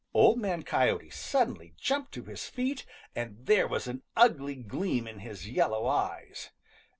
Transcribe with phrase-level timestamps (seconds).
[0.15, 5.19] Old Man Coyote suddenly jumped to his feet, and there was an ugly gleam in
[5.19, 6.49] his yellow eyes.